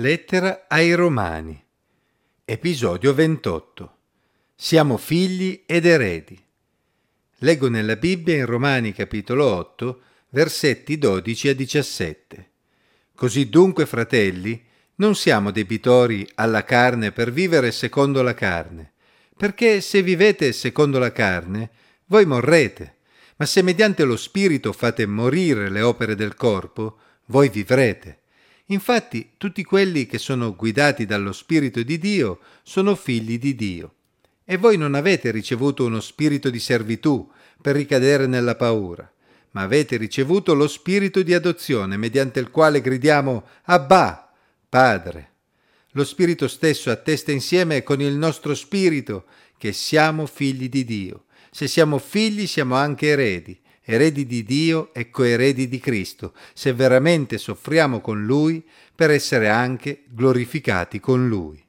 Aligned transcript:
Lettera 0.00 0.64
ai 0.66 0.94
Romani. 0.94 1.62
Episodio 2.46 3.12
28. 3.12 3.96
Siamo 4.54 4.96
figli 4.96 5.64
ed 5.66 5.84
eredi. 5.84 6.42
Leggo 7.40 7.68
nella 7.68 7.96
Bibbia 7.96 8.34
in 8.34 8.46
Romani 8.46 8.94
capitolo 8.94 9.44
8, 9.44 10.00
versetti 10.30 10.96
12 10.96 11.48
a 11.48 11.54
17. 11.54 12.50
Così 13.14 13.50
dunque, 13.50 13.84
fratelli, 13.84 14.64
non 14.94 15.14
siamo 15.14 15.50
debitori 15.50 16.26
alla 16.36 16.64
carne 16.64 17.12
per 17.12 17.30
vivere 17.30 17.70
secondo 17.70 18.22
la 18.22 18.32
carne, 18.32 18.92
perché 19.36 19.82
se 19.82 20.00
vivete 20.00 20.52
secondo 20.52 20.98
la 20.98 21.12
carne, 21.12 21.72
voi 22.06 22.24
morrete, 22.24 22.96
ma 23.36 23.44
se 23.44 23.60
mediante 23.60 24.04
lo 24.04 24.16
Spirito 24.16 24.72
fate 24.72 25.04
morire 25.04 25.68
le 25.68 25.82
opere 25.82 26.14
del 26.14 26.36
corpo, 26.36 26.96
voi 27.26 27.50
vivrete. 27.50 28.19
Infatti 28.70 29.32
tutti 29.36 29.64
quelli 29.64 30.06
che 30.06 30.18
sono 30.18 30.54
guidati 30.54 31.04
dallo 31.04 31.32
Spirito 31.32 31.82
di 31.82 31.98
Dio 31.98 32.38
sono 32.62 32.94
figli 32.94 33.38
di 33.38 33.56
Dio. 33.56 33.94
E 34.44 34.56
voi 34.56 34.76
non 34.76 34.94
avete 34.94 35.32
ricevuto 35.32 35.84
uno 35.84 36.00
spirito 36.00 36.50
di 36.50 36.58
servitù 36.60 37.28
per 37.60 37.74
ricadere 37.74 38.26
nella 38.26 38.54
paura, 38.54 39.10
ma 39.52 39.62
avete 39.62 39.96
ricevuto 39.96 40.54
lo 40.54 40.68
spirito 40.68 41.22
di 41.22 41.34
adozione 41.34 41.96
mediante 41.96 42.38
il 42.38 42.50
quale 42.50 42.80
gridiamo 42.80 43.44
Abba, 43.64 44.32
Padre. 44.68 45.28
Lo 45.92 46.04
Spirito 46.04 46.46
stesso 46.46 46.90
attesta 46.90 47.32
insieme 47.32 47.82
con 47.82 48.00
il 48.00 48.14
nostro 48.14 48.54
spirito 48.54 49.24
che 49.58 49.72
siamo 49.72 50.26
figli 50.26 50.68
di 50.68 50.84
Dio. 50.84 51.24
Se 51.50 51.66
siamo 51.66 51.98
figli 51.98 52.46
siamo 52.46 52.76
anche 52.76 53.08
eredi 53.08 53.60
eredi 53.82 54.26
di 54.26 54.44
Dio 54.44 54.92
e 54.92 55.10
coeredi 55.10 55.68
di 55.68 55.78
Cristo, 55.78 56.34
se 56.52 56.72
veramente 56.72 57.38
soffriamo 57.38 58.00
con 58.00 58.24
Lui 58.24 58.64
per 58.94 59.10
essere 59.10 59.48
anche 59.48 60.04
glorificati 60.08 61.00
con 61.00 61.28
Lui. 61.28 61.62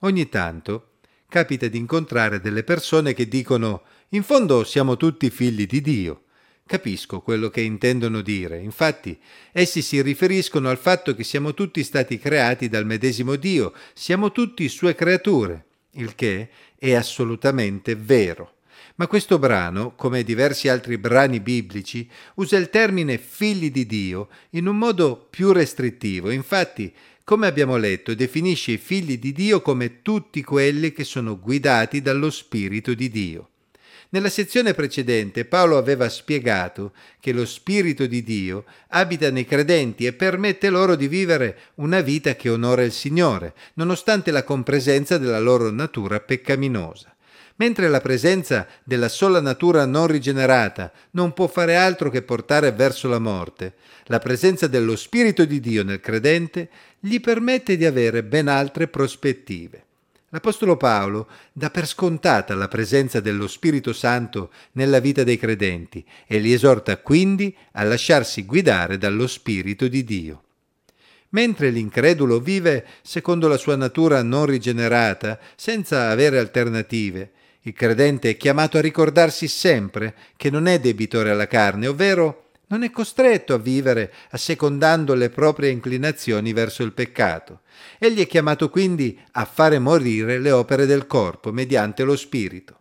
Ogni 0.00 0.28
tanto 0.28 0.88
capita 1.28 1.66
di 1.66 1.78
incontrare 1.78 2.40
delle 2.40 2.62
persone 2.62 3.14
che 3.14 3.26
dicono 3.26 3.82
in 4.10 4.22
fondo 4.22 4.64
siamo 4.64 4.96
tutti 4.96 5.30
figli 5.30 5.66
di 5.66 5.80
Dio. 5.80 6.24
Capisco 6.66 7.20
quello 7.20 7.48
che 7.48 7.60
intendono 7.60 8.20
dire, 8.20 8.60
infatti 8.60 9.18
essi 9.50 9.80
si 9.80 10.00
riferiscono 10.02 10.68
al 10.68 10.78
fatto 10.78 11.14
che 11.14 11.24
siamo 11.24 11.54
tutti 11.54 11.82
stati 11.82 12.18
creati 12.18 12.68
dal 12.68 12.86
medesimo 12.86 13.36
Dio, 13.36 13.72
siamo 13.94 14.32
tutti 14.32 14.68
sue 14.68 14.94
creature, 14.94 15.64
il 15.92 16.14
che 16.14 16.50
è 16.78 16.92
assolutamente 16.92 17.94
vero. 17.94 18.56
Ma 18.96 19.06
questo 19.06 19.38
brano, 19.38 19.94
come 19.94 20.22
diversi 20.22 20.68
altri 20.68 20.98
brani 20.98 21.40
biblici, 21.40 22.08
usa 22.34 22.56
il 22.56 22.70
termine 22.70 23.18
figli 23.18 23.70
di 23.70 23.86
Dio 23.86 24.28
in 24.50 24.66
un 24.66 24.76
modo 24.76 25.26
più 25.30 25.52
restrittivo. 25.52 26.30
Infatti, 26.30 26.92
come 27.24 27.46
abbiamo 27.46 27.76
letto, 27.76 28.14
definisce 28.14 28.72
i 28.72 28.78
figli 28.78 29.18
di 29.18 29.32
Dio 29.32 29.62
come 29.62 30.02
tutti 30.02 30.42
quelli 30.42 30.92
che 30.92 31.04
sono 31.04 31.38
guidati 31.38 32.02
dallo 32.02 32.30
Spirito 32.30 32.94
di 32.94 33.08
Dio. 33.08 33.48
Nella 34.10 34.28
sezione 34.28 34.74
precedente 34.74 35.46
Paolo 35.46 35.78
aveva 35.78 36.08
spiegato 36.10 36.92
che 37.18 37.32
lo 37.32 37.46
Spirito 37.46 38.04
di 38.06 38.22
Dio 38.22 38.64
abita 38.88 39.30
nei 39.30 39.46
credenti 39.46 40.04
e 40.04 40.12
permette 40.12 40.68
loro 40.68 40.96
di 40.96 41.08
vivere 41.08 41.58
una 41.76 42.02
vita 42.02 42.36
che 42.36 42.50
onora 42.50 42.82
il 42.82 42.92
Signore, 42.92 43.54
nonostante 43.74 44.30
la 44.30 44.44
compresenza 44.44 45.16
della 45.16 45.40
loro 45.40 45.70
natura 45.70 46.20
peccaminosa 46.20 47.12
mentre 47.62 47.88
la 47.88 48.00
presenza 48.00 48.66
della 48.82 49.08
sola 49.08 49.40
natura 49.40 49.86
non 49.86 50.08
rigenerata 50.08 50.90
non 51.12 51.32
può 51.32 51.46
fare 51.46 51.76
altro 51.76 52.10
che 52.10 52.22
portare 52.22 52.72
verso 52.72 53.06
la 53.08 53.20
morte, 53.20 53.74
la 54.06 54.18
presenza 54.18 54.66
dello 54.66 54.96
Spirito 54.96 55.44
di 55.44 55.60
Dio 55.60 55.84
nel 55.84 56.00
credente 56.00 56.68
gli 56.98 57.20
permette 57.20 57.76
di 57.76 57.84
avere 57.84 58.24
ben 58.24 58.48
altre 58.48 58.88
prospettive. 58.88 59.84
L'Apostolo 60.30 60.76
Paolo 60.76 61.28
dà 61.52 61.70
per 61.70 61.86
scontata 61.86 62.56
la 62.56 62.66
presenza 62.66 63.20
dello 63.20 63.46
Spirito 63.46 63.92
Santo 63.92 64.50
nella 64.72 64.98
vita 64.98 65.22
dei 65.22 65.38
credenti 65.38 66.04
e 66.26 66.40
li 66.40 66.52
esorta 66.52 66.96
quindi 66.96 67.54
a 67.74 67.84
lasciarsi 67.84 68.44
guidare 68.44 68.98
dallo 68.98 69.28
Spirito 69.28 69.86
di 69.86 70.02
Dio. 70.02 70.42
Mentre 71.28 71.70
l'incredulo 71.70 72.40
vive 72.40 72.84
secondo 73.02 73.46
la 73.46 73.56
sua 73.56 73.76
natura 73.76 74.20
non 74.24 74.46
rigenerata, 74.46 75.38
senza 75.54 76.08
avere 76.08 76.38
alternative, 76.40 77.30
il 77.62 77.72
credente 77.74 78.30
è 78.30 78.36
chiamato 78.36 78.78
a 78.78 78.80
ricordarsi 78.80 79.46
sempre 79.46 80.14
che 80.36 80.50
non 80.50 80.66
è 80.66 80.80
debitore 80.80 81.30
alla 81.30 81.46
carne, 81.46 81.86
ovvero 81.86 82.50
non 82.68 82.82
è 82.82 82.90
costretto 82.90 83.54
a 83.54 83.58
vivere 83.58 84.12
assecondando 84.30 85.14
le 85.14 85.28
proprie 85.28 85.70
inclinazioni 85.70 86.52
verso 86.52 86.82
il 86.82 86.92
peccato. 86.92 87.60
Egli 87.98 88.20
è 88.20 88.26
chiamato 88.26 88.68
quindi 88.68 89.20
a 89.32 89.44
fare 89.44 89.78
morire 89.78 90.38
le 90.38 90.50
opere 90.50 90.86
del 90.86 91.06
corpo 91.06 91.52
mediante 91.52 92.02
lo 92.02 92.16
Spirito. 92.16 92.80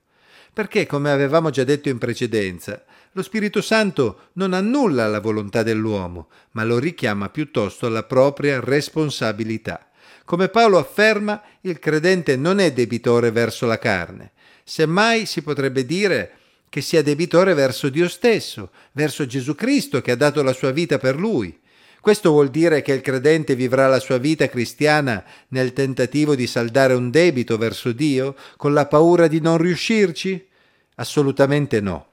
Perché, 0.53 0.85
come 0.85 1.11
avevamo 1.11 1.49
già 1.49 1.63
detto 1.63 1.89
in 1.89 1.97
precedenza, 1.97 2.83
lo 3.11 3.21
Spirito 3.21 3.61
Santo 3.61 4.29
non 4.33 4.53
annulla 4.53 5.07
la 5.07 5.19
volontà 5.19 5.61
dell'uomo, 5.61 6.29
ma 6.51 6.63
lo 6.63 6.79
richiama 6.79 7.29
piuttosto 7.29 7.85
alla 7.85 8.03
propria 8.03 8.59
responsabilità. 8.59 9.89
Come 10.23 10.47
Paolo 10.47 10.77
afferma, 10.77 11.41
il 11.61 11.77
credente 11.79 12.37
non 12.37 12.59
è 12.59 12.71
debitore 12.71 13.31
verso 13.31 13.65
la 13.65 13.77
carne, 13.77 14.31
Semmai 14.73 15.25
si 15.25 15.41
potrebbe 15.41 15.85
dire 15.85 16.31
che 16.69 16.79
sia 16.79 17.03
debitore 17.03 17.53
verso 17.53 17.89
Dio 17.89 18.07
stesso, 18.07 18.71
verso 18.93 19.25
Gesù 19.25 19.53
Cristo 19.53 19.99
che 19.99 20.11
ha 20.11 20.15
dato 20.15 20.41
la 20.43 20.53
sua 20.53 20.71
vita 20.71 20.97
per 20.97 21.19
lui. 21.19 21.59
Questo 21.99 22.31
vuol 22.31 22.49
dire 22.49 22.81
che 22.81 22.93
il 22.93 23.01
credente 23.01 23.53
vivrà 23.53 23.89
la 23.89 23.99
sua 23.99 24.17
vita 24.17 24.47
cristiana 24.47 25.25
nel 25.49 25.73
tentativo 25.73 26.35
di 26.35 26.47
saldare 26.47 26.93
un 26.93 27.09
debito 27.09 27.57
verso 27.57 27.91
Dio 27.91 28.33
con 28.55 28.73
la 28.73 28.85
paura 28.85 29.27
di 29.27 29.41
non 29.41 29.57
riuscirci? 29.57 30.47
Assolutamente 30.95 31.81
no. 31.81 32.10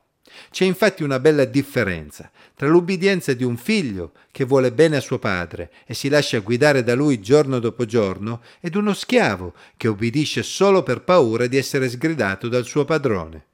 C'è 0.50 0.64
infatti 0.64 1.02
una 1.02 1.18
bella 1.18 1.44
differenza 1.44 2.30
tra 2.54 2.66
l'ubbidienza 2.66 3.34
di 3.34 3.44
un 3.44 3.56
figlio 3.56 4.12
che 4.32 4.44
vuole 4.44 4.72
bene 4.72 4.96
a 4.96 5.00
suo 5.00 5.18
padre 5.18 5.70
e 5.86 5.94
si 5.94 6.08
lascia 6.08 6.40
guidare 6.40 6.82
da 6.82 6.94
lui 6.94 7.20
giorno 7.20 7.60
dopo 7.60 7.84
giorno 7.84 8.42
ed 8.60 8.74
uno 8.74 8.94
schiavo 8.94 9.54
che 9.76 9.86
obbedisce 9.86 10.42
solo 10.42 10.82
per 10.82 11.02
paura 11.02 11.46
di 11.46 11.56
essere 11.56 11.88
sgridato 11.88 12.48
dal 12.48 12.64
suo 12.64 12.84
padrone. 12.84 13.46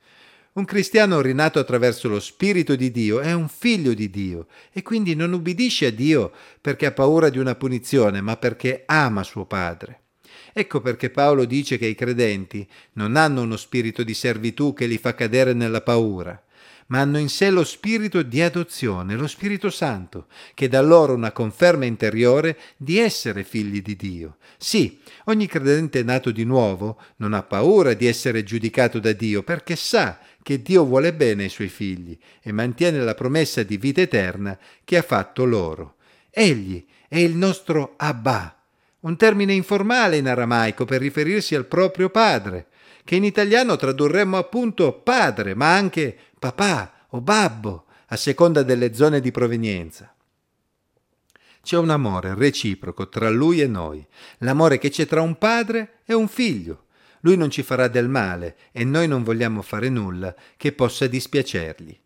Un 0.54 0.64
cristiano 0.64 1.20
rinato 1.20 1.58
attraverso 1.58 2.08
lo 2.08 2.20
Spirito 2.20 2.76
di 2.76 2.90
Dio 2.90 3.20
è 3.20 3.32
un 3.32 3.48
figlio 3.48 3.92
di 3.92 4.08
Dio 4.08 4.46
e 4.72 4.82
quindi 4.82 5.14
non 5.14 5.32
ubbidisce 5.32 5.86
a 5.86 5.90
Dio 5.90 6.32
perché 6.60 6.86
ha 6.86 6.92
paura 6.92 7.28
di 7.28 7.38
una 7.38 7.56
punizione, 7.56 8.20
ma 8.20 8.36
perché 8.36 8.84
ama 8.86 9.22
suo 9.24 9.46
padre. 9.46 10.04
Ecco 10.52 10.80
perché 10.80 11.10
Paolo 11.10 11.44
dice 11.44 11.76
che 11.76 11.86
i 11.86 11.96
credenti 11.96 12.66
non 12.92 13.16
hanno 13.16 13.42
uno 13.42 13.56
spirito 13.56 14.04
di 14.04 14.14
servitù 14.14 14.72
che 14.72 14.86
li 14.86 14.98
fa 14.98 15.14
cadere 15.14 15.52
nella 15.52 15.80
paura, 15.80 16.40
ma 16.86 17.00
hanno 17.00 17.18
in 17.18 17.28
sé 17.28 17.50
lo 17.50 17.64
spirito 17.64 18.22
di 18.22 18.42
adozione, 18.42 19.16
lo 19.16 19.26
Spirito 19.26 19.70
Santo, 19.70 20.26
che 20.54 20.68
dà 20.68 20.80
loro 20.80 21.14
una 21.14 21.32
conferma 21.32 21.84
interiore 21.84 22.58
di 22.76 22.98
essere 22.98 23.44
figli 23.44 23.80
di 23.82 23.96
Dio. 23.96 24.36
Sì, 24.56 25.00
ogni 25.24 25.46
credente 25.46 26.02
nato 26.02 26.30
di 26.30 26.44
nuovo 26.44 27.00
non 27.16 27.32
ha 27.32 27.42
paura 27.42 27.94
di 27.94 28.06
essere 28.06 28.42
giudicato 28.42 28.98
da 28.98 29.12
Dio 29.12 29.42
perché 29.42 29.76
sa 29.76 30.18
che 30.42 30.60
Dio 30.60 30.84
vuole 30.84 31.14
bene 31.14 31.44
ai 31.44 31.48
suoi 31.48 31.68
figli 31.68 32.16
e 32.42 32.52
mantiene 32.52 32.98
la 33.00 33.14
promessa 33.14 33.62
di 33.62 33.76
vita 33.76 34.02
eterna 34.02 34.58
che 34.84 34.98
ha 34.98 35.02
fatto 35.02 35.44
loro. 35.44 35.96
Egli 36.30 36.84
è 37.08 37.18
il 37.18 37.34
nostro 37.34 37.94
Abba, 37.96 38.58
un 39.00 39.16
termine 39.16 39.52
informale 39.52 40.16
in 40.16 40.28
aramaico 40.28 40.84
per 40.84 41.00
riferirsi 41.00 41.54
al 41.54 41.66
proprio 41.66 42.10
padre, 42.10 42.66
che 43.04 43.16
in 43.16 43.24
italiano 43.24 43.76
tradurremmo 43.76 44.36
appunto 44.36 44.92
padre, 44.94 45.54
ma 45.54 45.74
anche 45.74 46.16
papà 46.44 47.06
o 47.08 47.22
babbo, 47.22 47.86
a 48.08 48.16
seconda 48.16 48.62
delle 48.62 48.92
zone 48.92 49.20
di 49.20 49.30
provenienza. 49.30 50.14
C'è 51.62 51.78
un 51.78 51.88
amore 51.88 52.34
reciproco 52.34 53.08
tra 53.08 53.30
lui 53.30 53.62
e 53.62 53.66
noi, 53.66 54.06
l'amore 54.38 54.76
che 54.76 54.90
c'è 54.90 55.06
tra 55.06 55.22
un 55.22 55.38
padre 55.38 56.00
e 56.04 56.12
un 56.12 56.28
figlio. 56.28 56.84
Lui 57.20 57.38
non 57.38 57.48
ci 57.48 57.62
farà 57.62 57.88
del 57.88 58.10
male 58.10 58.56
e 58.72 58.84
noi 58.84 59.08
non 59.08 59.22
vogliamo 59.22 59.62
fare 59.62 59.88
nulla 59.88 60.34
che 60.58 60.72
possa 60.72 61.06
dispiacergli. 61.06 61.98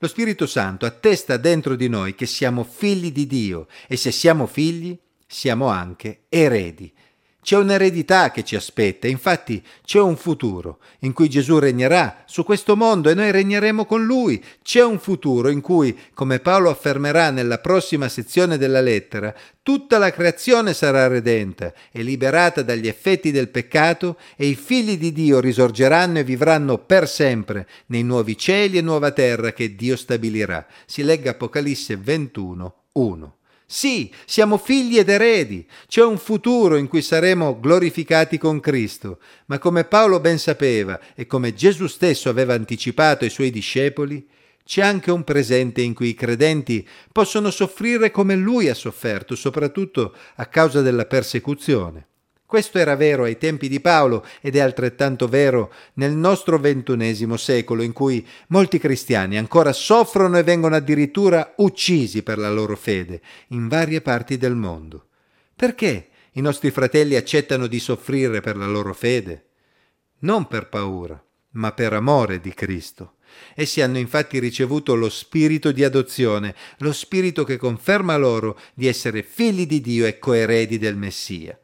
Lo 0.00 0.06
Spirito 0.06 0.46
Santo 0.46 0.84
attesta 0.84 1.38
dentro 1.38 1.74
di 1.74 1.88
noi 1.88 2.14
che 2.14 2.26
siamo 2.26 2.64
figli 2.64 3.10
di 3.10 3.26
Dio 3.26 3.68
e 3.86 3.96
se 3.96 4.10
siamo 4.12 4.46
figli 4.46 4.98
siamo 5.26 5.68
anche 5.68 6.24
eredi 6.28 6.92
c'è 7.40 7.56
un'eredità 7.56 8.30
che 8.30 8.44
ci 8.44 8.56
aspetta, 8.56 9.06
infatti 9.06 9.64
c'è 9.84 10.00
un 10.00 10.16
futuro 10.16 10.80
in 11.00 11.12
cui 11.12 11.30
Gesù 11.30 11.58
regnerà 11.58 12.24
su 12.26 12.44
questo 12.44 12.76
mondo 12.76 13.08
e 13.08 13.14
noi 13.14 13.30
regneremo 13.30 13.86
con 13.86 14.04
lui. 14.04 14.42
C'è 14.62 14.84
un 14.84 14.98
futuro 14.98 15.48
in 15.48 15.60
cui, 15.60 15.96
come 16.12 16.40
Paolo 16.40 16.68
affermerà 16.68 17.30
nella 17.30 17.58
prossima 17.58 18.08
sezione 18.08 18.58
della 18.58 18.80
lettera, 18.80 19.34
tutta 19.62 19.98
la 19.98 20.10
creazione 20.10 20.74
sarà 20.74 21.06
redenta 21.06 21.72
e 21.90 22.02
liberata 22.02 22.62
dagli 22.62 22.88
effetti 22.88 23.30
del 23.30 23.48
peccato 23.48 24.18
e 24.36 24.46
i 24.46 24.54
figli 24.54 24.98
di 24.98 25.12
Dio 25.12 25.40
risorgeranno 25.40 26.18
e 26.18 26.24
vivranno 26.24 26.78
per 26.78 27.08
sempre 27.08 27.66
nei 27.86 28.02
nuovi 28.02 28.36
cieli 28.36 28.78
e 28.78 28.82
nuova 28.82 29.12
terra 29.12 29.52
che 29.52 29.74
Dio 29.74 29.96
stabilirà. 29.96 30.66
Si 30.84 31.02
legga 31.02 31.30
Apocalisse 31.30 31.96
21, 31.96 32.74
1. 32.92 33.37
Sì, 33.70 34.10
siamo 34.24 34.56
figli 34.56 34.96
ed 34.96 35.10
eredi. 35.10 35.68
C'è 35.86 36.02
un 36.02 36.16
futuro 36.16 36.76
in 36.76 36.88
cui 36.88 37.02
saremo 37.02 37.60
glorificati 37.60 38.38
con 38.38 38.60
Cristo, 38.60 39.18
ma 39.44 39.58
come 39.58 39.84
Paolo 39.84 40.20
ben 40.20 40.38
sapeva 40.38 40.98
e 41.14 41.26
come 41.26 41.52
Gesù 41.52 41.86
stesso 41.86 42.30
aveva 42.30 42.54
anticipato 42.54 43.24
ai 43.24 43.30
suoi 43.30 43.50
discepoli, 43.50 44.26
c'è 44.64 44.80
anche 44.80 45.10
un 45.10 45.22
presente 45.22 45.82
in 45.82 45.92
cui 45.92 46.08
i 46.08 46.14
credenti 46.14 46.86
possono 47.12 47.50
soffrire 47.50 48.10
come 48.10 48.36
lui 48.36 48.70
ha 48.70 48.74
sofferto, 48.74 49.34
soprattutto 49.34 50.14
a 50.36 50.46
causa 50.46 50.80
della 50.80 51.04
persecuzione. 51.04 52.07
Questo 52.48 52.78
era 52.78 52.96
vero 52.96 53.24
ai 53.24 53.36
tempi 53.36 53.68
di 53.68 53.78
Paolo 53.78 54.24
ed 54.40 54.56
è 54.56 54.60
altrettanto 54.60 55.28
vero 55.28 55.70
nel 55.96 56.12
nostro 56.12 56.58
ventunesimo 56.58 57.36
secolo 57.36 57.82
in 57.82 57.92
cui 57.92 58.26
molti 58.46 58.78
cristiani 58.78 59.36
ancora 59.36 59.74
soffrono 59.74 60.38
e 60.38 60.42
vengono 60.42 60.74
addirittura 60.74 61.52
uccisi 61.56 62.22
per 62.22 62.38
la 62.38 62.50
loro 62.50 62.74
fede 62.74 63.20
in 63.48 63.68
varie 63.68 64.00
parti 64.00 64.38
del 64.38 64.54
mondo. 64.54 65.08
Perché 65.54 66.08
i 66.32 66.40
nostri 66.40 66.70
fratelli 66.70 67.16
accettano 67.16 67.66
di 67.66 67.78
soffrire 67.78 68.40
per 68.40 68.56
la 68.56 68.66
loro 68.66 68.94
fede? 68.94 69.48
Non 70.20 70.46
per 70.46 70.70
paura, 70.70 71.22
ma 71.50 71.72
per 71.72 71.92
amore 71.92 72.40
di 72.40 72.54
Cristo. 72.54 73.16
Essi 73.54 73.82
hanno 73.82 73.98
infatti 73.98 74.38
ricevuto 74.38 74.94
lo 74.94 75.10
spirito 75.10 75.70
di 75.70 75.84
adozione, 75.84 76.54
lo 76.78 76.94
spirito 76.94 77.44
che 77.44 77.58
conferma 77.58 78.16
loro 78.16 78.58
di 78.72 78.86
essere 78.86 79.22
figli 79.22 79.66
di 79.66 79.82
Dio 79.82 80.06
e 80.06 80.18
coeredi 80.18 80.78
del 80.78 80.96
Messia. 80.96 81.54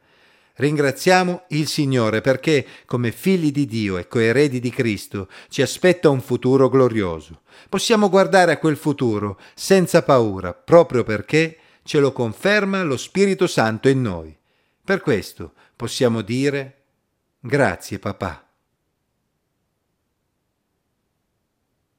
Ringraziamo 0.57 1.43
il 1.49 1.67
Signore 1.67 2.21
perché, 2.21 2.65
come 2.85 3.11
figli 3.11 3.51
di 3.51 3.65
Dio 3.65 3.97
e 3.97 4.07
coeredi 4.07 4.59
di 4.61 4.69
Cristo, 4.69 5.27
ci 5.49 5.61
aspetta 5.61 6.09
un 6.09 6.21
futuro 6.21 6.69
glorioso. 6.69 7.41
Possiamo 7.67 8.09
guardare 8.09 8.53
a 8.53 8.57
quel 8.57 8.77
futuro 8.77 9.37
senza 9.53 10.01
paura, 10.03 10.53
proprio 10.53 11.03
perché 11.03 11.57
ce 11.83 11.99
lo 11.99 12.13
conferma 12.13 12.83
lo 12.83 12.95
Spirito 12.95 13.47
Santo 13.47 13.89
in 13.89 14.01
noi. 14.01 14.35
Per 14.83 15.01
questo 15.01 15.53
possiamo 15.75 16.21
dire 16.21 16.83
grazie 17.39 17.99
papà. 17.99 18.44